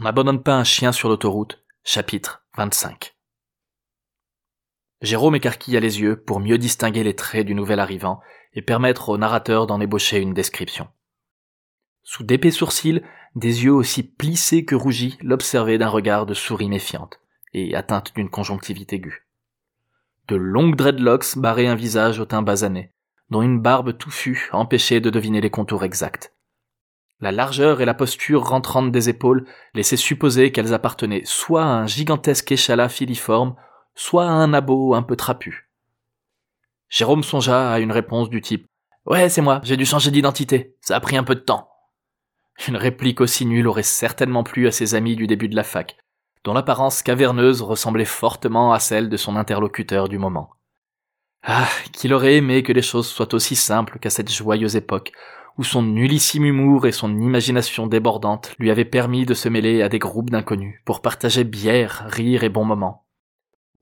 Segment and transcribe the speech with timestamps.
[0.00, 3.14] On n'abandonne pas un chien sur l'autoroute, chapitre 25.
[5.02, 8.22] Jérôme écarquilla les yeux pour mieux distinguer les traits du nouvel arrivant
[8.54, 10.88] et permettre au narrateur d'en ébaucher une description.
[12.02, 13.02] Sous d'épais sourcils,
[13.34, 17.20] des yeux aussi plissés que rougis l'observaient d'un regard de souris méfiante
[17.52, 19.26] et atteinte d'une conjonctivite aiguë.
[20.28, 22.94] De longues dreadlocks barraient un visage au teint basané,
[23.28, 26.32] dont une barbe touffue empêchait de deviner les contours exacts.
[27.20, 31.86] La largeur et la posture rentrante des épaules laissaient supposer qu'elles appartenaient soit à un
[31.86, 33.56] gigantesque échalas filiforme,
[33.94, 35.70] soit à un abo un peu trapu.
[36.88, 38.66] Jérôme songea à une réponse du type
[39.06, 41.68] Ouais, c'est moi, j'ai dû changer d'identité, ça a pris un peu de temps.
[42.68, 45.96] Une réplique aussi nulle aurait certainement plu à ses amis du début de la fac,
[46.44, 50.50] dont l'apparence caverneuse ressemblait fortement à celle de son interlocuteur du moment.
[51.42, 55.12] Ah, qu'il aurait aimé que les choses soient aussi simples qu'à cette joyeuse époque,
[55.58, 59.88] où son nullissime humour et son imagination débordante lui avaient permis de se mêler à
[59.88, 63.06] des groupes d'inconnus pour partager bière, rire et bons moments.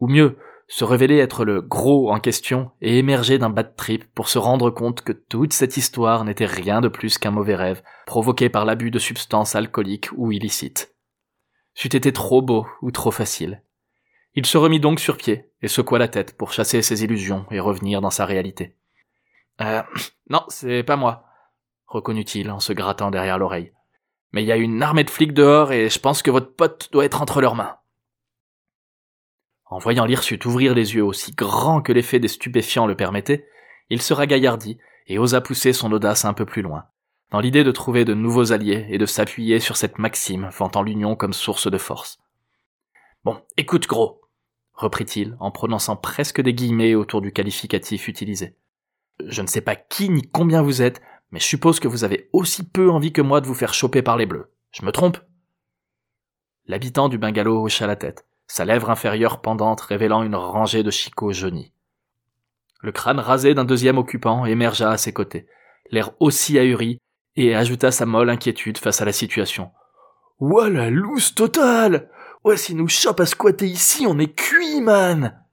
[0.00, 4.28] Ou mieux, se révéler être le gros en question et émerger d'un bad trip pour
[4.28, 8.50] se rendre compte que toute cette histoire n'était rien de plus qu'un mauvais rêve provoqué
[8.50, 10.94] par l'abus de substances alcooliques ou illicites.
[11.74, 13.62] C'eût été trop beau ou trop facile.
[14.34, 17.60] Il se remit donc sur pied et secoua la tête pour chasser ses illusions et
[17.60, 18.76] revenir dans sa réalité.
[19.62, 19.82] Euh,
[20.30, 21.27] non, c'est pas moi,
[21.88, 23.72] reconnut-il en se grattant derrière l'oreille.
[24.32, 26.90] Mais il y a une armée de flics dehors et je pense que votre pote
[26.92, 27.76] doit être entre leurs mains.
[29.64, 33.46] En voyant l'hirsute ouvrir les yeux aussi grands que l'effet des stupéfiants le permettait,
[33.90, 36.84] il se ragaillardit et osa pousser son audace un peu plus loin,
[37.30, 41.16] dans l'idée de trouver de nouveaux alliés et de s'appuyer sur cette maxime vantant l'union
[41.16, 42.18] comme source de force.
[43.24, 44.22] Bon, écoute gros,
[44.74, 48.56] reprit-il en prononçant presque des guillemets autour du qualificatif utilisé.
[49.26, 52.28] Je ne sais pas qui ni combien vous êtes, mais je suppose que vous avez
[52.32, 54.52] aussi peu envie que moi de vous faire choper par les bleus.
[54.72, 55.18] Je me trompe?
[56.66, 61.32] L'habitant du bungalow hocha la tête sa lèvre inférieure pendante révélant une rangée de chicots
[61.32, 61.72] jaunis.
[62.80, 65.46] Le crâne rasé d'un deuxième occupant émergea à ses côtés,
[65.90, 66.98] l'air aussi ahuri,
[67.36, 69.70] et ajouta sa molle inquiétude face à la situation.
[70.40, 72.10] Ouah la loose totale
[72.44, 75.44] Ouais, si nous chope à squatter ici, on est cuit, man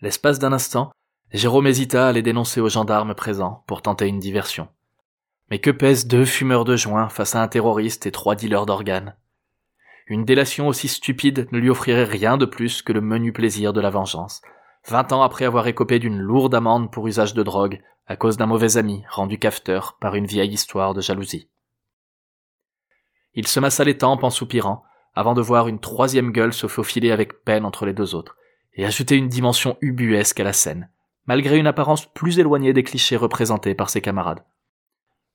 [0.00, 0.92] L'espace d'un instant,
[1.32, 4.68] Jérôme hésita à les dénoncer aux gendarmes présents pour tenter une diversion.
[5.50, 9.14] Mais que pèsent deux fumeurs de joint face à un terroriste et trois dealers d'organes?
[10.06, 13.80] Une délation aussi stupide ne lui offrirait rien de plus que le menu plaisir de
[13.80, 14.40] la vengeance,
[14.86, 18.46] vingt ans après avoir écopé d'une lourde amende pour usage de drogue à cause d'un
[18.46, 21.50] mauvais ami rendu cafeteur par une vieille histoire de jalousie.
[23.34, 24.82] Il se massa les tempes en soupirant,
[25.14, 28.36] avant de voir une troisième gueule se faufiler avec peine entre les deux autres,
[28.72, 30.90] et ajouter une dimension ubuesque à la scène,
[31.28, 34.42] malgré une apparence plus éloignée des clichés représentés par ses camarades.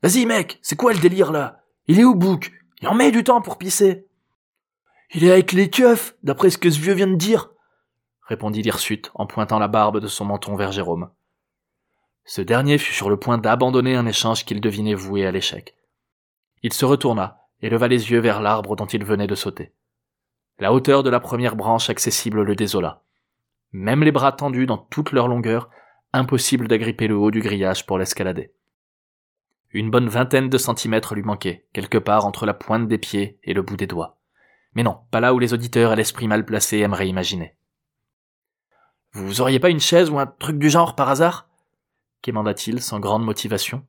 [0.02, 1.64] Vas-y mec, c'est quoi le délire là?
[1.88, 4.06] Il est où Bouc Il en met du temps pour pisser
[5.16, 7.52] il est avec les keufs, d'après ce que ce vieux vient de dire,
[8.24, 11.12] répondit l'hirsute en pointant la barbe de son menton vers Jérôme.
[12.25, 15.75] Ce dernier fut sur le point d'abandonner un échange qu'il devinait voué à l'échec.
[16.64, 19.74] Il se retourna et leva les yeux vers l'arbre dont il venait de sauter.
[20.58, 23.04] La hauteur de la première branche accessible le désola.
[23.72, 25.70] Même les bras tendus dans toute leur longueur,
[26.13, 28.53] impossible d'agripper le haut du grillage pour l'escalader.
[29.72, 33.53] Une bonne vingtaine de centimètres lui manquaient, quelque part entre la pointe des pieds et
[33.53, 34.19] le bout des doigts.
[34.75, 37.56] Mais non, pas là où les auditeurs à l'esprit mal placé aimeraient imaginer.
[39.12, 41.50] Vous auriez pas une chaise ou un truc du genre par hasard?
[42.22, 43.85] quémanda-t-il sans grande motivation.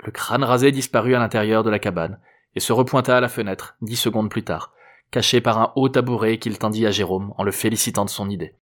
[0.00, 2.18] Le crâne rasé disparut à l'intérieur de la cabane
[2.54, 4.72] et se repointa à la fenêtre dix secondes plus tard,
[5.10, 8.56] caché par un haut tabouret qu'il tendit à Jérôme en le félicitant de son idée.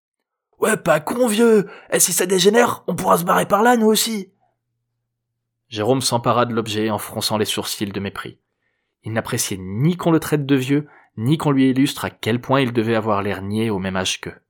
[0.62, 3.88] Ouais, pas con vieux Et si ça dégénère, on pourra se barrer par là, nous
[3.88, 4.32] aussi
[5.68, 8.38] Jérôme s'empara de l'objet en fronçant les sourcils de mépris.
[9.02, 10.86] Il n'appréciait ni qu'on le traite de vieux,
[11.16, 14.20] ni qu'on lui illustre à quel point il devait avoir l'air niais au même âge
[14.20, 14.40] qu'eux.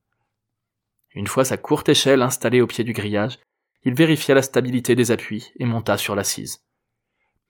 [1.14, 3.38] Une fois sa courte échelle installée au pied du grillage,
[3.84, 6.62] il vérifia la stabilité des appuis et monta sur l'assise.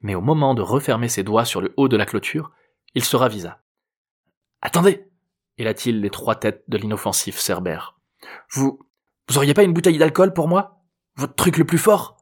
[0.03, 2.53] Mais au moment de refermer ses doigts sur le haut de la clôture,
[2.95, 3.61] il se ravisa.
[4.61, 5.09] Attendez
[5.59, 7.97] héla-t-il les trois têtes de l'inoffensif Cerbère.
[8.51, 8.81] Vous.
[9.29, 10.83] Vous auriez pas une bouteille d'alcool pour moi?
[11.17, 12.17] Votre truc le plus fort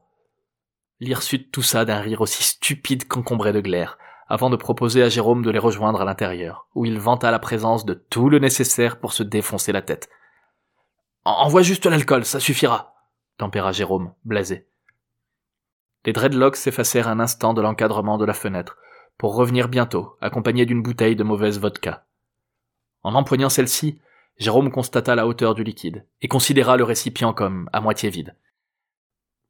[0.99, 5.49] L'hirsute toussa d'un rire aussi stupide qu'encombré de glaire, avant de proposer à Jérôme de
[5.49, 9.23] les rejoindre à l'intérieur, où il vanta la présence de tout le nécessaire pour se
[9.23, 10.09] défoncer la tête.
[11.25, 12.93] Envoie juste l'alcool, ça suffira,
[13.37, 14.67] tempéra Jérôme, blasé.
[16.05, 18.77] Les dreadlocks s'effacèrent un instant de l'encadrement de la fenêtre,
[19.17, 22.05] pour revenir bientôt, accompagnés d'une bouteille de mauvaise vodka.
[23.03, 23.99] En empoignant celle-ci,
[24.37, 28.35] Jérôme constata la hauteur du liquide, et considéra le récipient comme à moitié vide.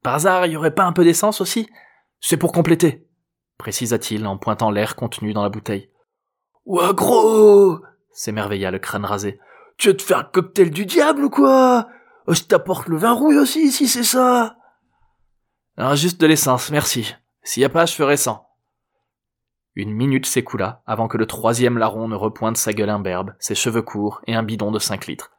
[0.03, 1.69] Par hasard, il y aurait pas un peu d'essence aussi?
[2.19, 3.07] C'est pour compléter,
[3.57, 5.89] précisa-t-il en pointant l'air contenu dans la bouteille.
[6.65, 7.79] Ouah, gros
[8.11, 9.39] s'émerveilla le crâne rasé.
[9.77, 11.87] Tu veux te faire un cocktail du diable ou quoi?
[12.27, 14.57] Oh, Je t'apporte le vin rouille aussi, si c'est ça
[15.77, 17.15] ah, Juste de l'essence, merci.
[17.43, 18.50] S'il y a pas, je ferai sans.
[19.75, 23.81] Une minute s'écoula avant que le troisième larron ne repointe sa gueule imberbe, ses cheveux
[23.81, 25.31] courts et un bidon de cinq litres.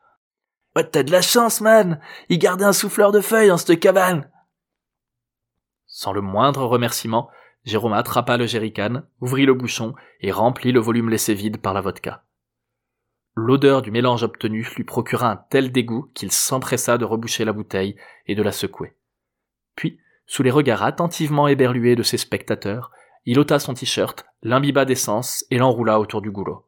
[0.74, 4.30] T'as de la chance, man Il gardait un souffleur de feuilles dans cette cabane
[5.86, 7.28] Sans le moindre remerciement,
[7.64, 11.80] Jérôme attrapa le jerrycan, ouvrit le bouchon et remplit le volume laissé vide par la
[11.80, 12.24] vodka.
[13.34, 17.96] L'odeur du mélange obtenu lui procura un tel dégoût qu'il s'empressa de reboucher la bouteille
[18.26, 18.96] et de la secouer.
[19.76, 22.90] Puis, sous les regards attentivement éberlués de ses spectateurs,
[23.24, 26.66] il ôta son t-shirt, l'imbiba d'essence et l'enroula autour du goulot.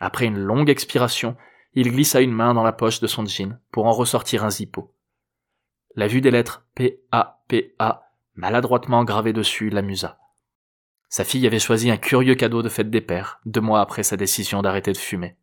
[0.00, 1.36] Après une longue expiration,
[1.74, 4.94] il glissa une main dans la poche de son jean pour en ressortir un zippo.
[5.96, 10.18] La vue des lettres P-A-P-A maladroitement gravées dessus l'amusa.
[11.08, 14.16] Sa fille avait choisi un curieux cadeau de fête des pères, deux mois après sa
[14.16, 15.36] décision d'arrêter de fumer.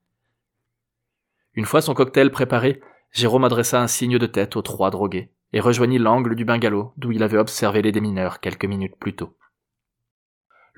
[1.53, 2.81] Une fois son cocktail préparé,
[3.11, 7.11] Jérôme adressa un signe de tête aux trois drogués et rejoignit l'angle du bungalow d'où
[7.11, 9.35] il avait observé les démineurs quelques minutes plus tôt.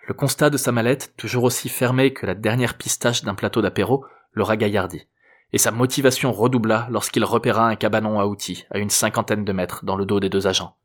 [0.06, 4.06] Le constat de sa mallette, toujours aussi fermée que la dernière pistache d'un plateau d'apéro,
[4.32, 5.08] le ragaillardit
[5.54, 9.86] et sa motivation redoubla lorsqu'il repéra un cabanon à outils à une cinquantaine de mètres
[9.86, 10.76] dans le dos des deux agents.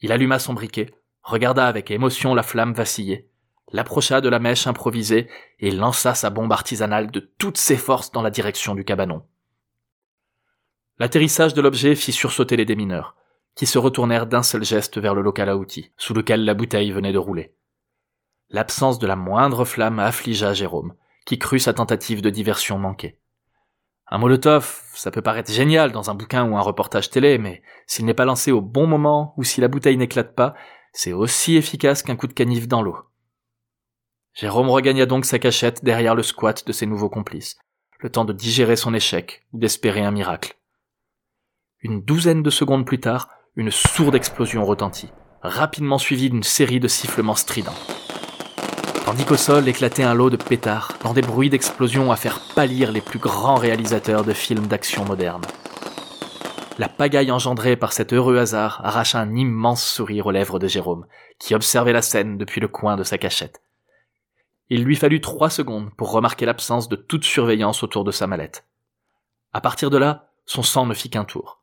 [0.00, 3.28] Il alluma son briquet, regarda avec émotion la flamme vaciller,
[3.70, 5.28] l'approcha de la mèche improvisée
[5.60, 9.22] et lança sa bombe artisanale de toutes ses forces dans la direction du cabanon.
[10.98, 13.16] L'atterrissage de l'objet fit sursauter les démineurs,
[13.54, 16.90] qui se retournèrent d'un seul geste vers le local à outils, sous lequel la bouteille
[16.90, 17.54] venait de rouler.
[18.50, 20.94] L'absence de la moindre flamme affligea Jérôme,
[21.26, 23.18] qui crut sa tentative de diversion manquer.
[24.06, 28.06] Un molotov, ça peut paraître génial dans un bouquin ou un reportage télé, mais s'il
[28.06, 30.54] n'est pas lancé au bon moment ou si la bouteille n'éclate pas,
[30.94, 32.96] c'est aussi efficace qu'un coup de canif dans l'eau.
[34.32, 37.58] Jérôme regagna donc sa cachette derrière le squat de ses nouveaux complices,
[38.00, 40.56] le temps de digérer son échec ou d'espérer un miracle.
[41.80, 45.12] Une douzaine de secondes plus tard, une sourde explosion retentit,
[45.42, 47.76] rapidement suivie d'une série de sifflements stridents
[49.08, 53.00] tandis sol éclatait un lot de pétards, dans des bruits d'explosion à faire pâlir les
[53.00, 55.40] plus grands réalisateurs de films d'action moderne.
[56.76, 61.06] La pagaille engendrée par cet heureux hasard arracha un immense sourire aux lèvres de Jérôme,
[61.38, 63.62] qui observait la scène depuis le coin de sa cachette.
[64.68, 68.66] Il lui fallut trois secondes pour remarquer l'absence de toute surveillance autour de sa mallette.
[69.54, 71.62] À partir de là, son sang ne fit qu'un tour.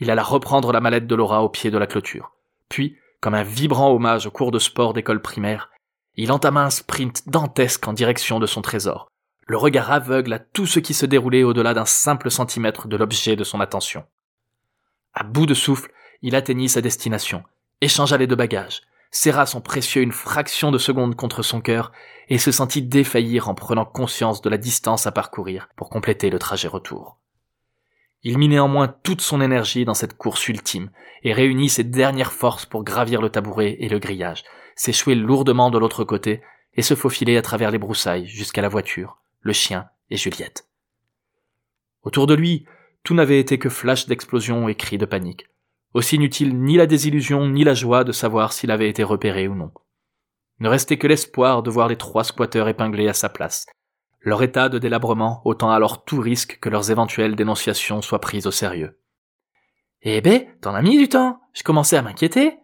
[0.00, 2.32] Il alla reprendre la mallette de Laura au pied de la clôture.
[2.68, 5.70] Puis, comme un vibrant hommage au cours de sport d'école primaire,
[6.16, 9.08] il entama un sprint dantesque en direction de son trésor,
[9.46, 13.36] le regard aveugle à tout ce qui se déroulait au-delà d'un simple centimètre de l'objet
[13.36, 14.04] de son attention.
[15.14, 15.92] À bout de souffle,
[16.22, 17.44] il atteignit sa destination,
[17.80, 21.92] échangea les deux bagages, serra son précieux une fraction de seconde contre son cœur
[22.28, 26.38] et se sentit défaillir en prenant conscience de la distance à parcourir pour compléter le
[26.38, 27.18] trajet retour.
[28.22, 30.90] Il mit néanmoins toute son énergie dans cette course ultime
[31.22, 34.42] et réunit ses dernières forces pour gravir le tabouret et le grillage,
[34.76, 36.42] s'échouer lourdement de l'autre côté
[36.74, 40.68] et se faufiler à travers les broussailles jusqu'à la voiture, le chien et Juliette.
[42.02, 42.66] Autour de lui,
[43.02, 45.48] tout n'avait été que flash d'explosion et cris de panique.
[45.94, 49.54] Aussi inutile ni la désillusion ni la joie de savoir s'il avait été repéré ou
[49.54, 49.72] non.
[50.60, 53.66] Ne restait que l'espoir de voir les trois squatteurs épinglés à sa place.
[54.20, 58.50] Leur état de délabrement autant alors tout risque que leurs éventuelles dénonciations soient prises au
[58.50, 58.98] sérieux.
[60.02, 61.40] Eh ben, t'en as mis du temps.
[61.52, 62.58] Je commençais à m'inquiéter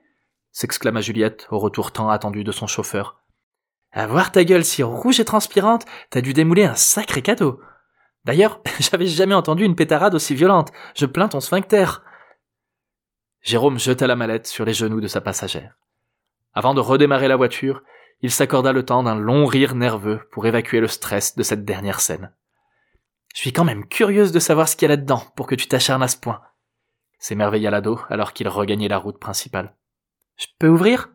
[0.53, 3.19] s'exclama Juliette au retour tant attendu de son chauffeur.
[3.91, 7.61] À voir ta gueule si rouge et transpirante, t'as dû démouler un sacré cadeau.
[8.25, 10.73] D'ailleurs, j'avais jamais entendu une pétarade aussi violente.
[10.95, 11.87] Je plains ton sphincter.
[13.43, 15.77] Jérôme jeta la mallette sur les genoux de sa passagère.
[16.55, 17.83] Avant de redémarrer la voiture,
[18.21, 22.01] il s'accorda le temps d'un long rire nerveux pour évacuer le stress de cette dernière
[22.01, 22.33] scène.
[23.35, 25.67] Je suis quand même curieuse de savoir ce qu'il y a là-dedans pour que tu
[25.67, 26.41] t'acharnes à ce point.
[27.19, 29.75] S'émerveilla l'ado alors qu'il regagnait la route principale.
[30.37, 31.11] Je peux ouvrir?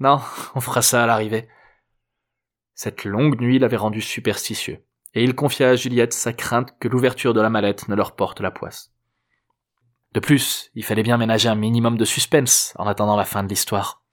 [0.00, 0.20] Non,
[0.54, 1.48] on fera ça à l'arrivée.
[2.74, 7.34] Cette longue nuit l'avait rendu superstitieux, et il confia à Juliette sa crainte que l'ouverture
[7.34, 8.92] de la mallette ne leur porte la poisse.
[10.12, 13.48] De plus, il fallait bien ménager un minimum de suspense en attendant la fin de
[13.48, 14.03] l'histoire.